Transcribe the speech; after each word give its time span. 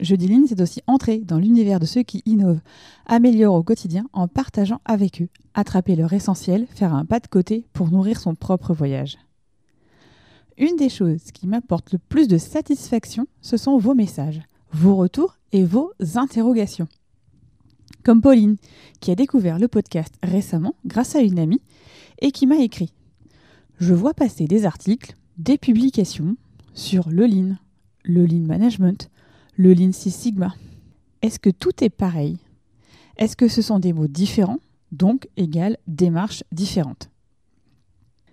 Jeudi 0.00 0.28
Ligne, 0.28 0.46
c'est 0.48 0.60
aussi 0.60 0.82
entrer 0.86 1.18
dans 1.18 1.38
l'univers 1.38 1.80
de 1.80 1.86
ceux 1.86 2.02
qui 2.02 2.22
innovent, 2.26 2.60
améliorent 3.06 3.54
au 3.54 3.62
quotidien 3.62 4.06
en 4.12 4.28
partageant 4.28 4.80
avec 4.84 5.22
eux, 5.22 5.28
attraper 5.54 5.96
leur 5.96 6.12
essentiel, 6.12 6.66
faire 6.70 6.94
un 6.94 7.04
pas 7.04 7.20
de 7.20 7.26
côté 7.26 7.66
pour 7.72 7.90
nourrir 7.90 8.18
son 8.18 8.34
propre 8.34 8.74
voyage. 8.74 9.18
Une 10.58 10.76
des 10.76 10.88
choses 10.88 11.32
qui 11.32 11.46
m'apporte 11.46 11.92
le 11.92 11.98
plus 11.98 12.28
de 12.28 12.38
satisfaction, 12.38 13.26
ce 13.40 13.56
sont 13.56 13.78
vos 13.78 13.94
messages, 13.94 14.40
vos 14.72 14.96
retours 14.96 15.36
et 15.52 15.64
vos 15.64 15.92
interrogations. 16.14 16.88
Comme 18.04 18.20
Pauline, 18.20 18.56
qui 19.00 19.10
a 19.10 19.14
découvert 19.14 19.58
le 19.58 19.68
podcast 19.68 20.14
récemment 20.22 20.74
grâce 20.84 21.16
à 21.16 21.20
une 21.20 21.38
amie 21.38 21.62
et 22.20 22.32
qui 22.32 22.46
m'a 22.46 22.58
écrit 22.58 22.92
Je 23.78 23.94
vois 23.94 24.14
passer 24.14 24.46
des 24.46 24.64
articles, 24.64 25.16
des 25.38 25.58
publications 25.58 26.36
sur 26.74 27.08
le 27.08 27.26
Lean, 27.26 27.56
le 28.04 28.26
Lean 28.26 28.46
Management, 28.46 29.10
le 29.56 29.72
Lean 29.72 29.92
Sigma. 29.92 30.54
Est-ce 31.22 31.38
que 31.38 31.50
tout 31.50 31.82
est 31.82 31.90
pareil? 31.90 32.38
Est-ce 33.16 33.36
que 33.36 33.48
ce 33.48 33.62
sont 33.62 33.78
des 33.78 33.92
mots 33.92 34.08
différents, 34.08 34.58
donc 34.92 35.28
égale 35.36 35.76
démarche 35.86 36.42
différente? 36.52 37.10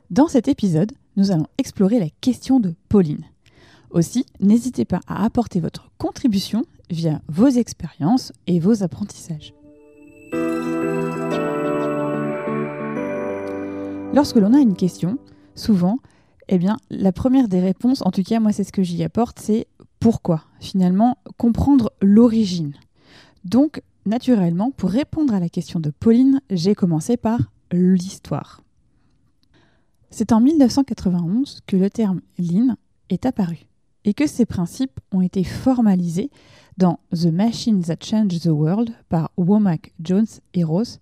Dans 0.10 0.28
cet 0.28 0.48
épisode, 0.48 0.92
nous 1.16 1.32
allons 1.32 1.48
explorer 1.58 2.00
la 2.00 2.10
question 2.22 2.60
de 2.60 2.74
Pauline. 2.90 3.26
Aussi, 3.92 4.26
n'hésitez 4.40 4.86
pas 4.86 5.02
à 5.08 5.24
apporter 5.24 5.60
votre 5.60 5.92
contribution 5.98 6.64
via 6.90 7.22
vos 7.28 7.48
expériences 7.48 8.32
et 8.48 8.60
vos 8.60 8.84
apprentissages. 8.84 9.54
Lorsque 14.14 14.38
l'on 14.38 14.54
a 14.54 14.60
une 14.60 14.76
question, 14.76 15.18
souvent, 15.56 16.00
eh 16.50 16.58
bien, 16.58 16.78
la 16.90 17.14
première 17.14 17.48
des 17.48 17.62
réponses, 17.62 18.02
en 18.06 18.12
tout 18.12 18.24
cas 18.24 18.40
moi 18.40 18.52
c'est 18.52 18.66
ce 18.66 18.74
que 18.74 18.84
j'y 18.84 19.04
apporte, 19.04 19.40
c'est 19.40 19.68
pourquoi 20.02 20.44
Finalement, 20.60 21.20
comprendre 21.38 21.94
l'origine. 22.02 22.74
Donc, 23.46 23.82
naturellement, 24.06 24.72
pour 24.72 24.90
répondre 24.90 25.34
à 25.34 25.40
la 25.40 25.48
question 25.48 25.80
de 25.80 25.92
Pauline, 25.92 26.42
j'ai 26.50 26.74
commencé 26.74 27.18
par 27.18 27.40
l'histoire. 27.72 28.62
C'est 30.10 30.32
en 30.34 30.42
1991 30.42 31.62
que 31.68 31.78
le 31.78 31.90
terme 31.92 32.22
Lean 32.40 32.76
est 33.10 33.28
apparu 33.28 33.68
et 34.04 34.16
que 34.16 34.26
ses 34.26 34.48
principes 34.48 35.00
ont 35.12 35.22
été 35.22 35.44
formalisés 35.44 36.32
dans 36.78 37.00
The 37.14 37.28
Machine 37.28 37.84
That 37.84 37.98
Changed 38.02 38.42
the 38.42 38.48
World 38.48 38.90
par 39.08 39.32
Womack 39.38 39.94
Jones 40.02 40.26
et 40.56 40.64
Ross 40.64 40.98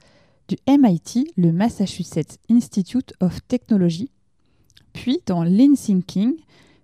du 0.50 0.58
MIT, 0.68 1.32
le 1.38 1.54
Massachusetts 1.54 2.38
Institute 2.50 3.14
of 3.22 3.40
Technology, 3.48 4.12
puis 4.92 5.20
dans 5.26 5.44
Lean 5.44 5.76
Thinking, 5.76 6.34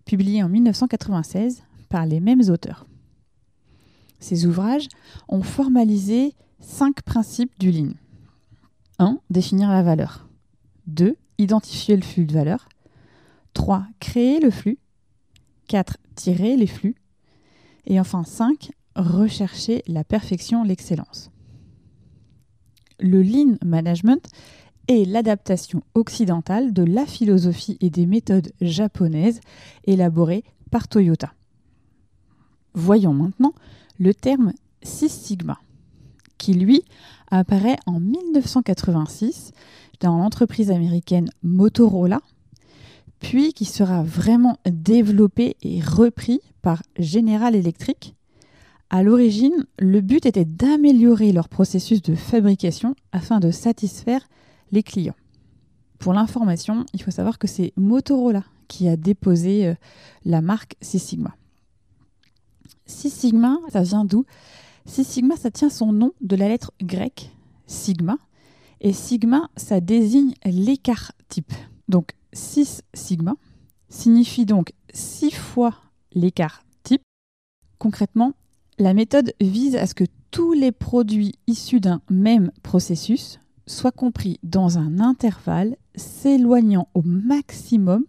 publié 0.06 0.42
en 0.44 0.50
1996 0.50 1.65
par 1.86 2.06
les 2.06 2.20
mêmes 2.20 2.50
auteurs. 2.50 2.86
Ces 4.20 4.46
ouvrages 4.46 4.88
ont 5.28 5.44
formalisé 5.44 6.34
cinq 6.60 7.02
principes 7.04 7.58
du 7.60 7.72
Lean. 7.72 7.92
1. 9.00 9.20
Définir 9.30 9.70
la 9.70 9.84
valeur. 9.84 10.28
2. 10.88 11.16
Identifier 11.38 11.96
le 11.96 12.02
flux 12.02 12.26
de 12.26 12.34
valeur. 12.34 12.70
3. 13.54 13.86
Créer 14.00 14.40
le 14.40 14.52
flux. 14.52 14.80
4. 15.68 15.98
Tirer 16.16 16.56
les 16.56 16.68
flux. 16.68 16.96
Et 17.86 18.00
enfin 18.00 18.24
5. 18.24 18.72
Rechercher 18.96 19.84
la 19.88 20.04
perfection, 20.04 20.64
l'excellence. 20.64 21.30
Le 23.00 23.22
Lean 23.22 23.58
Management 23.64 24.26
est 24.88 25.06
l'adaptation 25.06 25.82
occidentale 25.96 26.72
de 26.72 26.84
la 26.84 27.06
philosophie 27.06 27.78
et 27.82 27.90
des 27.90 28.06
méthodes 28.06 28.54
japonaises 28.62 29.42
élaborées 29.86 30.44
par 30.72 30.88
Toyota. 30.88 31.34
Voyons 32.76 33.14
maintenant 33.14 33.54
le 34.00 34.14
terme 34.14 34.52
Six 34.84 35.10
Sigma, 35.10 35.58
qui 36.38 36.54
lui 36.54 36.84
apparaît 37.32 37.78
en 37.86 38.02
1986 38.02 39.54
dans 40.02 40.18
l'entreprise 40.18 40.72
américaine 40.72 41.30
Motorola, 41.42 42.20
puis 43.22 43.54
qui 43.54 43.64
sera 43.64 44.04
vraiment 44.04 44.58
développé 44.70 45.56
et 45.62 45.80
repris 45.80 46.42
par 46.62 46.84
General 47.00 47.56
Electric. 47.56 48.14
À 48.90 49.04
l'origine, 49.04 49.66
le 49.80 50.02
but 50.02 50.26
était 50.26 50.46
d'améliorer 50.46 51.32
leur 51.32 51.48
processus 51.48 52.02
de 52.02 52.14
fabrication 52.14 52.94
afin 53.14 53.40
de 53.40 53.52
satisfaire 53.52 54.28
les 54.74 54.84
clients. 54.84 55.16
Pour 55.98 56.12
l'information, 56.12 56.86
il 56.94 57.02
faut 57.02 57.12
savoir 57.12 57.40
que 57.40 57.48
c'est 57.48 57.72
Motorola 57.78 58.44
qui 58.68 58.90
a 58.90 58.98
déposé 58.98 59.66
euh, 59.66 59.76
la 60.26 60.42
marque 60.42 60.76
Six 60.82 61.00
Sigma. 61.00 61.36
Six 62.86 63.10
Sigma, 63.10 63.60
ça 63.72 63.82
vient 63.82 64.06
d'où? 64.06 64.26
Six 64.86 65.06
Sigma, 65.06 65.36
ça 65.36 65.52
tient 65.52 65.70
son 65.70 65.92
nom 65.92 66.14
de 66.22 66.36
la 66.36 66.48
lettre 66.48 66.72
grecque 66.82 67.32
sigma. 67.68 68.18
Et 68.82 68.94
sigma, 68.94 69.50
ça 69.56 69.80
désigne 69.82 70.34
l'écart 70.46 71.12
type. 71.30 71.54
Donc 71.88 72.12
6 72.34 72.82
sigma 72.94 73.36
signifie 73.90 74.46
donc 74.46 74.74
6 74.94 75.32
fois 75.32 75.76
l'écart 76.14 76.64
type. 76.84 77.02
Concrètement, 77.80 78.34
la 78.78 78.94
méthode 78.94 79.34
vise 79.40 79.76
à 79.76 79.88
ce 79.88 79.96
que 79.96 80.04
tous 80.32 80.54
les 80.54 80.72
produits 80.72 81.36
issus 81.48 81.80
d'un 81.80 82.02
même 82.10 82.52
processus 82.62 83.40
soient 83.68 83.92
compris 83.92 84.40
dans 84.44 84.78
un 84.78 85.00
intervalle 85.00 85.78
s'éloignant 85.96 86.90
au 86.94 87.02
maximum 87.02 88.04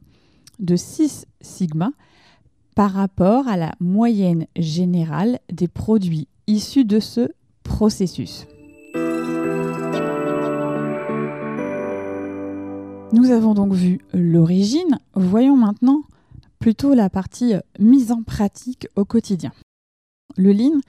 de 0.59 0.77
6 0.77 1.27
sigma 1.41 1.93
par 2.77 2.93
rapport 2.93 3.49
à 3.49 3.57
la 3.57 3.73
moyenne 3.81 4.47
générale 4.55 5.41
des 5.51 5.67
produits 5.67 6.29
issus 6.47 6.85
de 6.85 7.01
ce 7.01 7.31
processus. 7.63 8.47
Nous 13.15 13.31
avons 13.31 13.55
donc 13.55 13.73
vu 13.73 14.01
l'origine, 14.13 14.99
voyons 15.15 15.57
maintenant 15.57 16.03
plutôt 16.59 16.93
la 16.93 17.09
partie 17.09 17.55
mise 17.79 18.13
en 18.13 18.23
pratique 18.23 18.89
au 18.95 19.07
quotidien. 19.07 19.53
Le 20.37 20.53
Lean, 20.53 20.81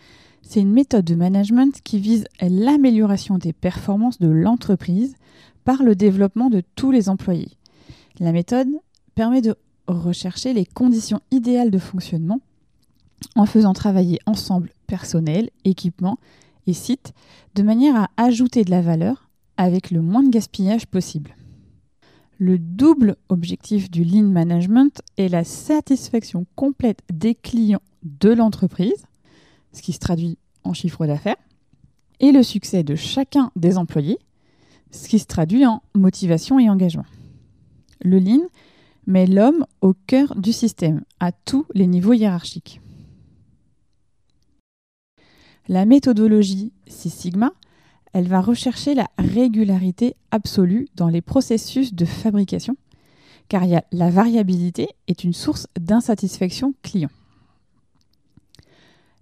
c'est 0.41 0.59
une 0.59 0.73
méthode 0.73 1.05
de 1.05 1.15
management 1.15 1.81
qui 1.85 1.99
vise 1.99 2.25
l'amélioration 2.41 3.37
des 3.37 3.53
performances 3.53 4.19
de 4.19 4.27
l'entreprise 4.27 5.15
par 5.63 5.83
le 5.83 5.95
développement 5.95 6.49
de 6.49 6.61
tous 6.75 6.91
les 6.91 7.07
employés. 7.07 7.57
La 8.19 8.33
méthode 8.33 8.67
permet 9.15 9.41
de 9.41 9.55
rechercher 9.87 10.53
les 10.53 10.65
conditions 10.65 11.21
idéales 11.31 11.71
de 11.71 11.77
fonctionnement 11.77 12.41
en 13.35 13.45
faisant 13.45 13.73
travailler 13.73 14.19
ensemble 14.25 14.71
personnel, 14.85 15.49
équipement 15.65 16.17
et 16.67 16.73
site 16.73 17.13
de 17.55 17.63
manière 17.63 17.95
à 17.95 18.09
ajouter 18.17 18.63
de 18.63 18.71
la 18.71 18.81
valeur 18.81 19.29
avec 19.57 19.91
le 19.91 20.01
moins 20.01 20.23
de 20.23 20.29
gaspillage 20.29 20.85
possible. 20.85 21.35
Le 22.37 22.59
double 22.59 23.15
objectif 23.29 23.89
du 23.89 24.03
Lean 24.03 24.27
Management 24.27 25.01
est 25.17 25.29
la 25.29 25.43
satisfaction 25.43 26.45
complète 26.55 27.01
des 27.11 27.33
clients 27.33 27.81
de 28.03 28.29
l'entreprise, 28.29 29.05
ce 29.73 29.81
qui 29.81 29.93
se 29.93 29.99
traduit 29.99 30.37
en 30.63 30.73
chiffre 30.73 31.07
d'affaires, 31.07 31.37
et 32.19 32.31
le 32.31 32.43
succès 32.43 32.83
de 32.83 32.95
chacun 32.95 33.51
des 33.55 33.77
employés, 33.77 34.19
ce 34.91 35.07
qui 35.07 35.17
se 35.17 35.25
traduit 35.25 35.65
en 35.65 35.81
motivation 35.95 36.59
et 36.59 36.69
engagement. 36.69 37.05
Le 38.01 38.19
Lean 38.19 38.47
met 39.07 39.25
l'homme 39.25 39.65
au 39.81 39.93
cœur 39.93 40.35
du 40.35 40.53
système, 40.53 41.03
à 41.19 41.31
tous 41.31 41.65
les 41.73 41.87
niveaux 41.87 42.13
hiérarchiques. 42.13 42.81
La 45.69 45.85
méthodologie 45.85 46.71
Six 46.87 47.09
Sigma, 47.09 47.51
elle 48.13 48.27
va 48.27 48.41
rechercher 48.41 48.93
la 48.93 49.09
régularité 49.17 50.15
absolue 50.31 50.87
dans 50.95 51.07
les 51.07 51.21
processus 51.21 51.93
de 51.93 52.05
fabrication, 52.05 52.75
car 53.47 53.63
la 53.91 54.09
variabilité 54.09 54.89
est 55.07 55.23
une 55.23 55.33
source 55.33 55.67
d'insatisfaction 55.79 56.73
client. 56.83 57.09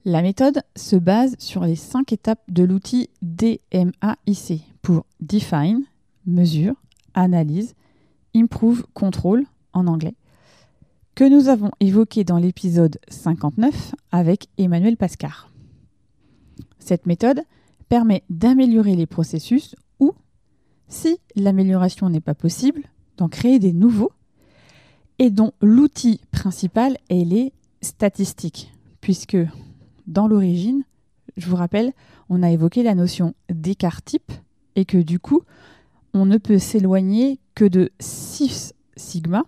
La 0.03 0.21
méthode 0.21 0.61
se 0.75 0.95
base 0.95 1.35
sur 1.39 1.63
les 1.63 1.75
cinq 1.75 2.13
étapes 2.13 2.43
de 2.47 2.63
l'outil 2.63 3.09
DMAIC 3.23 4.61
pour 4.83 5.05
Define, 5.19 5.83
Mesure, 6.27 6.75
Analyse, 7.15 7.73
Improve, 8.35 8.85
Control 8.93 9.45
en 9.75 9.85
anglais, 9.85 10.15
que 11.13 11.23
nous 11.23 11.47
avons 11.47 11.69
évoqué 11.79 12.23
dans 12.23 12.39
l'épisode 12.39 12.97
59 13.09 13.93
avec 14.11 14.47
Emmanuel 14.57 14.97
Pascar. 14.97 15.51
Cette 16.79 17.05
méthode 17.05 17.41
permet 17.87 18.23
d'améliorer 18.29 18.95
les 18.95 19.05
processus 19.05 19.75
ou 19.99 20.13
Si 20.87 21.19
l'amélioration 21.35 22.09
n'est 22.09 22.21
pas 22.21 22.35
possible, 22.35 22.81
d'en 23.17 23.29
créer 23.29 23.59
des 23.59 23.73
nouveaux 23.73 24.11
et 25.19 25.29
dont 25.29 25.53
l'outil 25.61 26.19
principal 26.31 26.97
est 27.09 27.23
les 27.23 27.53
statistiques, 27.81 28.73
puisque 29.01 29.37
dans 30.07 30.27
l'origine, 30.27 30.83
je 31.37 31.47
vous 31.47 31.55
rappelle, 31.55 31.93
on 32.29 32.43
a 32.43 32.51
évoqué 32.51 32.83
la 32.83 32.95
notion 32.95 33.33
d'écart 33.49 34.01
type 34.01 34.31
et 34.75 34.85
que 34.85 34.97
du 34.97 35.19
coup, 35.19 35.43
on 36.13 36.25
ne 36.25 36.37
peut 36.37 36.59
s'éloigner 36.59 37.39
que 37.55 37.65
de 37.65 37.91
6 37.99 38.73
sigma 38.95 39.43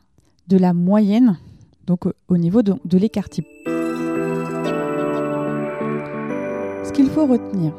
de 0.48 0.58
la 0.58 0.74
moyenne, 0.74 1.38
donc 1.86 2.06
au 2.28 2.38
niveau 2.38 2.62
de, 2.62 2.98
l'écart 2.98 3.30
type. 3.30 3.48
Ce 6.84 6.92
qu'il 6.92 7.08
faut 7.10 7.26
retenir, 7.26 7.74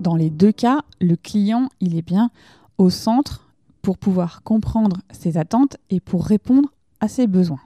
dans 0.00 0.16
les 0.16 0.30
deux 0.30 0.52
cas, 0.52 0.82
le 1.00 1.16
client, 1.16 1.68
il 1.80 1.96
est 1.96 2.02
bien 2.06 2.30
au 2.76 2.90
centre 2.90 3.48
pour 3.82 3.98
pouvoir 3.98 4.42
comprendre 4.42 4.98
ses 5.10 5.36
attentes 5.38 5.76
et 5.90 6.00
pour 6.00 6.24
répondre 6.24 6.72
à 7.00 7.08
ses 7.08 7.26
besoins. 7.26 7.60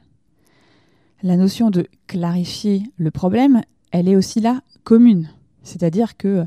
La 1.23 1.37
notion 1.37 1.71
de 1.71 1.87
clarifier 2.07 2.83
le 2.97 3.11
problème, 3.11 3.63
elle 3.91 4.09
est 4.09 4.17
aussi 4.17 4.41
là 4.41 4.61
commune. 4.85 5.29
C'est-à-dire 5.63 6.17
que 6.17 6.45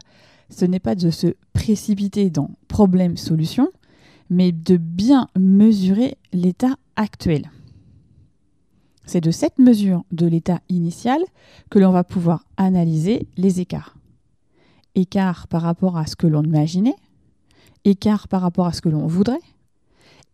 ce 0.50 0.66
n'est 0.66 0.80
pas 0.80 0.96
de 0.96 1.10
se 1.10 1.28
précipiter 1.54 2.30
dans 2.30 2.52
problème-solution, 2.68 3.70
mais 4.30 4.52
de 4.52 4.78
bien 4.78 5.30
mesurer 5.38 6.18
l'état 6.34 6.76
actuel. 6.96 7.50
C'est 9.06 9.22
de 9.22 9.32
cette 9.32 9.60
mesure 9.60 10.04
de 10.12 10.26
l'état 10.26 10.62
initial 10.70 11.22
que 11.70 11.80
l'on 11.80 11.92
va 11.92 12.04
pouvoir 12.04 12.46
analyser 12.58 13.28
les 13.38 13.60
écarts. 13.60 13.96
Écarts 14.96 15.48
par 15.48 15.62
rapport 15.62 15.98
à 15.98 16.08
ce 16.08 16.16
que 16.16 16.28
l'on 16.28 16.44
imaginait, 16.44 16.96
écarts 17.84 18.28
par 18.28 18.42
rapport 18.42 18.68
à 18.68 18.74
ce 18.74 18.82
que 18.82 18.90
l'on 18.90 19.08
voudrait, 19.08 19.42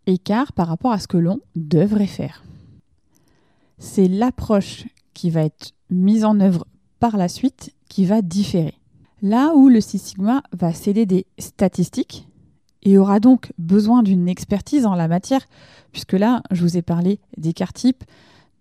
écarts 0.08 0.54
par 0.54 0.68
rapport 0.68 0.92
à 0.92 1.00
ce 1.00 1.08
que 1.08 1.18
l'on 1.18 1.40
devrait 1.56 2.08
faire. 2.08 2.44
C'est 3.78 4.08
l'approche 4.08 4.86
qui 5.14 5.30
va 5.30 5.44
être 5.44 5.72
mise 5.90 6.24
en 6.24 6.40
œuvre 6.40 6.66
par 7.00 7.18
la 7.18 7.28
suite 7.28 7.74
qui 7.90 8.06
va 8.06 8.22
différer. 8.22 8.76
Là 9.22 9.54
où 9.56 9.70
le 9.70 9.82
Six 9.82 10.00
Sigma 10.00 10.44
va 10.54 10.74
céder 10.74 11.06
des 11.06 11.26
statistiques 11.38 12.28
et 12.84 12.98
aura 12.98 13.20
donc 13.20 13.52
besoin 13.58 14.02
d'une 14.02 14.30
expertise 14.30 14.86
en 14.86 14.96
la 14.96 15.08
matière, 15.08 15.46
puisque 15.92 16.14
là, 16.14 16.42
je 16.52 16.62
vous 16.64 16.78
ai 16.78 16.82
parlé 16.82 17.20
d'écart 17.38 17.74
type, 17.74 18.04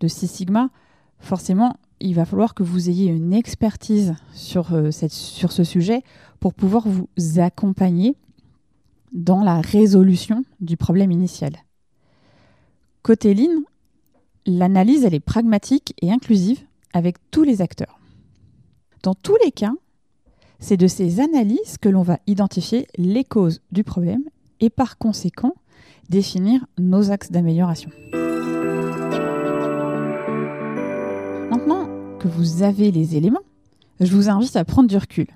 de 0.01 0.09
Six 0.09 0.29
Sigma, 0.29 0.71
forcément, 1.19 1.77
il 2.01 2.15
va 2.15 2.25
falloir 2.25 2.55
que 2.55 2.63
vous 2.63 2.89
ayez 2.89 3.07
une 3.07 3.33
expertise 3.33 4.15
sur, 4.33 4.73
euh, 4.73 4.91
sur 4.91 5.53
ce 5.53 5.65
sujet 5.65 6.03
pour 6.41 6.55
pouvoir 6.55 6.89
vous 6.89 7.09
accompagner 7.39 8.17
dans 9.13 9.43
la 9.43 9.61
résolution 9.61 10.45
du 10.61 10.77
problème 10.77 11.11
initial. 11.11 11.53
Côté 13.03 13.35
Lean, 13.35 13.63
l'analyse 14.47 15.05
elle 15.05 15.15
est 15.15 15.21
pragmatique 15.21 15.95
et 16.01 16.11
inclusive 16.11 16.61
avec 16.93 17.17
tous 17.31 17.43
les 17.43 17.61
acteurs. 17.61 17.99
Dans 19.03 19.15
tous 19.15 19.37
les 19.45 19.53
cas, 19.53 19.73
c'est 20.59 20.77
de 20.77 20.87
ces 20.87 21.21
analyses 21.21 21.79
que 21.81 21.89
l'on 21.89 22.03
va 22.03 22.19
identifier 22.27 22.87
les 22.97 23.25
causes 23.25 23.63
du 23.73 23.85
problème 23.85 24.25
et 24.61 24.71
par 24.71 24.99
conséquent 24.99 25.55
définir 26.09 26.67
nos 26.79 27.11
axes 27.11 27.31
d'amélioration. 27.31 27.91
Que 32.21 32.29
vous 32.29 32.63
avez 32.63 32.91
les 32.91 33.17
éléments, 33.17 33.41
je 33.99 34.15
vous 34.15 34.29
invite 34.29 34.55
à 34.55 34.65
prendre 34.65 34.89
du 34.89 34.97
recul. 34.97 35.27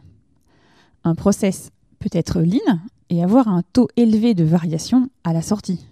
Un 1.02 1.14
process 1.14 1.70
peut 1.98 2.10
être 2.12 2.42
lean 2.42 2.78
et 3.08 3.24
avoir 3.24 3.48
un 3.48 3.62
taux 3.72 3.88
élevé 3.96 4.34
de 4.34 4.44
variation 4.44 5.08
à 5.24 5.32
la 5.32 5.40
sortie. 5.40 5.86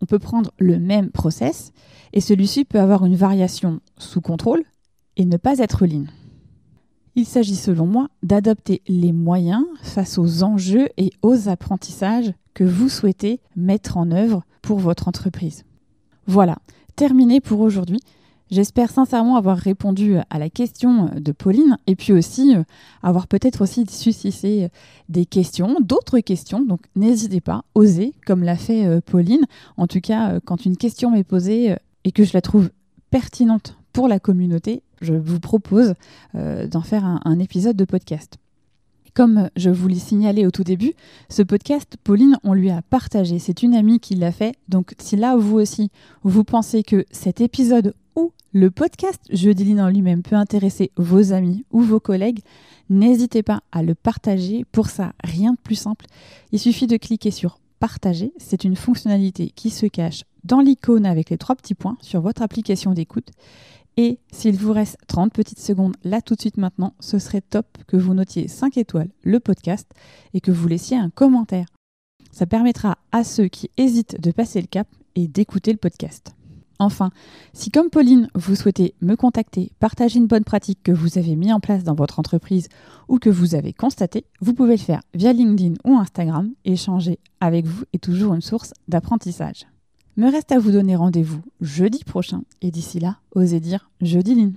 On 0.00 0.06
peut 0.06 0.18
prendre 0.18 0.52
le 0.58 0.78
même 0.78 1.10
process 1.10 1.72
et 2.14 2.22
celui-ci 2.22 2.64
peut 2.64 2.80
avoir 2.80 3.04
une 3.04 3.14
variation 3.14 3.80
sous 3.98 4.22
contrôle 4.22 4.64
et 5.16 5.26
ne 5.26 5.36
pas 5.36 5.58
être 5.58 5.86
lean. 5.86 6.06
Il 7.14 7.26
s'agit 7.26 7.54
selon 7.54 7.86
moi 7.86 8.08
d'adopter 8.22 8.80
les 8.88 9.12
moyens 9.12 9.64
face 9.82 10.16
aux 10.16 10.42
enjeux 10.42 10.88
et 10.96 11.12
aux 11.22 11.48
apprentissages 11.48 12.32
que 12.54 12.64
vous 12.64 12.88
souhaitez 12.88 13.38
mettre 13.54 13.98
en 13.98 14.10
œuvre 14.10 14.44
pour 14.62 14.78
votre 14.78 15.08
entreprise. 15.08 15.64
Voilà, 16.26 16.56
terminé 16.96 17.40
pour 17.40 17.60
aujourd'hui. 17.60 18.00
J'espère 18.50 18.90
sincèrement 18.90 19.36
avoir 19.36 19.56
répondu 19.56 20.16
à 20.30 20.38
la 20.38 20.50
question 20.50 21.10
de 21.14 21.32
Pauline 21.32 21.78
et 21.86 21.96
puis 21.96 22.12
aussi 22.12 22.54
euh, 22.54 22.62
avoir 23.02 23.26
peut-être 23.26 23.62
aussi 23.62 23.86
suscité 23.88 24.68
des 25.08 25.26
questions, 25.26 25.76
d'autres 25.80 26.20
questions. 26.20 26.62
Donc 26.62 26.80
n'hésitez 26.94 27.40
pas, 27.40 27.64
osez, 27.74 28.12
comme 28.26 28.42
l'a 28.42 28.56
fait 28.56 28.86
euh, 28.86 29.00
Pauline. 29.00 29.46
En 29.76 29.86
tout 29.86 30.00
cas, 30.00 30.32
euh, 30.32 30.40
quand 30.44 30.66
une 30.66 30.76
question 30.76 31.10
m'est 31.10 31.24
posée 31.24 31.74
et 32.04 32.12
que 32.12 32.24
je 32.24 32.32
la 32.34 32.42
trouve 32.42 32.70
pertinente 33.10 33.76
pour 33.92 34.08
la 34.08 34.18
communauté, 34.18 34.82
je 35.00 35.14
vous 35.14 35.40
propose 35.40 35.94
euh, 36.34 36.66
d'en 36.66 36.80
faire 36.80 37.04
un, 37.04 37.38
épisode 37.38 37.76
de 37.76 37.84
podcast. 37.84 38.38
Comme 39.14 39.48
je 39.54 39.70
vous 39.70 39.86
l'ai 39.86 40.00
signalé 40.00 40.44
au 40.44 40.50
tout 40.50 40.64
début, 40.64 40.94
ce 41.28 41.42
podcast, 41.42 41.96
Pauline, 42.02 42.36
on 42.42 42.52
lui 42.52 42.70
a 42.70 42.82
partagé. 42.82 43.38
C'est 43.38 43.62
une 43.62 43.74
amie 43.74 44.00
qui 44.00 44.16
l'a 44.16 44.32
fait. 44.32 44.56
Donc 44.68 44.94
si 44.98 45.14
là, 45.14 45.36
vous 45.36 45.56
aussi, 45.56 45.90
vous 46.24 46.42
pensez 46.42 46.82
que 46.82 47.04
cet 47.12 47.40
épisode 47.40 47.94
le 48.54 48.70
podcast 48.70 49.20
Jeudi 49.30 49.64
Line 49.64 49.80
en 49.80 49.88
lui-même 49.88 50.22
peut 50.22 50.36
intéresser 50.36 50.92
vos 50.96 51.32
amis 51.32 51.64
ou 51.72 51.80
vos 51.80 51.98
collègues, 51.98 52.38
n'hésitez 52.88 53.42
pas 53.42 53.64
à 53.72 53.82
le 53.82 53.96
partager. 53.96 54.64
Pour 54.70 54.90
ça, 54.90 55.12
rien 55.24 55.54
de 55.54 55.58
plus 55.58 55.74
simple. 55.74 56.06
Il 56.52 56.60
suffit 56.60 56.86
de 56.86 56.96
cliquer 56.96 57.32
sur 57.32 57.58
partager. 57.80 58.32
C'est 58.38 58.62
une 58.62 58.76
fonctionnalité 58.76 59.50
qui 59.50 59.70
se 59.70 59.86
cache 59.86 60.22
dans 60.44 60.60
l'icône 60.60 61.04
avec 61.04 61.30
les 61.30 61.36
trois 61.36 61.56
petits 61.56 61.74
points 61.74 61.98
sur 62.00 62.20
votre 62.20 62.42
application 62.42 62.92
d'écoute. 62.92 63.32
Et 63.96 64.20
s'il 64.30 64.56
vous 64.56 64.72
reste 64.72 64.98
30 65.08 65.32
petites 65.32 65.60
secondes 65.60 65.96
là 66.04 66.22
tout 66.22 66.36
de 66.36 66.40
suite 66.40 66.56
maintenant, 66.56 66.94
ce 67.00 67.18
serait 67.18 67.40
top 67.40 67.66
que 67.88 67.96
vous 67.96 68.14
notiez 68.14 68.46
5 68.46 68.76
étoiles 68.76 69.10
le 69.24 69.40
podcast 69.40 69.90
et 70.32 70.40
que 70.40 70.52
vous 70.52 70.68
laissiez 70.68 70.96
un 70.96 71.10
commentaire. 71.10 71.66
Ça 72.30 72.46
permettra 72.46 72.98
à 73.10 73.24
ceux 73.24 73.48
qui 73.48 73.72
hésitent 73.76 74.20
de 74.20 74.30
passer 74.30 74.60
le 74.60 74.68
cap 74.68 74.86
et 75.16 75.26
d'écouter 75.26 75.72
le 75.72 75.78
podcast. 75.78 76.36
Enfin, 76.78 77.10
si 77.52 77.70
comme 77.70 77.90
Pauline, 77.90 78.28
vous 78.34 78.54
souhaitez 78.54 78.94
me 79.00 79.14
contacter, 79.14 79.70
partager 79.78 80.18
une 80.18 80.26
bonne 80.26 80.44
pratique 80.44 80.80
que 80.82 80.92
vous 80.92 81.18
avez 81.18 81.36
mis 81.36 81.52
en 81.52 81.60
place 81.60 81.84
dans 81.84 81.94
votre 81.94 82.18
entreprise 82.18 82.68
ou 83.08 83.18
que 83.18 83.30
vous 83.30 83.54
avez 83.54 83.72
constaté, 83.72 84.24
vous 84.40 84.54
pouvez 84.54 84.76
le 84.76 84.82
faire 84.82 85.02
via 85.14 85.32
LinkedIn 85.32 85.74
ou 85.84 85.96
Instagram. 85.96 86.50
Échanger 86.64 87.18
avec 87.40 87.66
vous 87.66 87.84
est 87.92 88.02
toujours 88.02 88.34
une 88.34 88.40
source 88.40 88.72
d'apprentissage. 88.88 89.66
Me 90.16 90.30
reste 90.30 90.52
à 90.52 90.58
vous 90.58 90.70
donner 90.70 90.94
rendez-vous 90.94 91.42
jeudi 91.60 92.04
prochain 92.04 92.42
et 92.62 92.70
d'ici 92.70 93.00
là, 93.00 93.16
osez 93.34 93.60
dire 93.60 93.90
jeudi 94.00 94.34
ligne. 94.34 94.52